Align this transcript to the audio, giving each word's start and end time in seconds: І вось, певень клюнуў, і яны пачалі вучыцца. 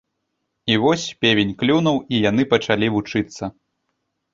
І 0.75 0.77
вось, 0.85 1.03
певень 1.25 1.53
клюнуў, 1.61 2.03
і 2.13 2.25
яны 2.29 2.49
пачалі 2.55 2.95
вучыцца. 2.97 3.43